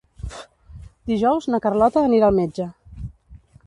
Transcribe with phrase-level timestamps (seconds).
[1.13, 2.71] Dijous na Carlota anirà al metge.